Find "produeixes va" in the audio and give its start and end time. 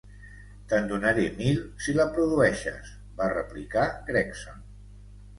2.15-3.27